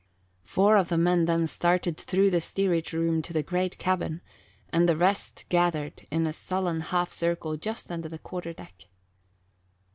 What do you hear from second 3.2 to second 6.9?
to the great cabin and the rest gathered in a sullen